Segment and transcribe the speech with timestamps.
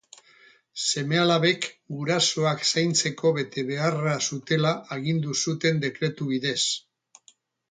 [0.83, 1.67] seme-alabek
[1.97, 6.61] gurasoak zaintzeko betebeharra zutela agindu zuten dekretu bidez.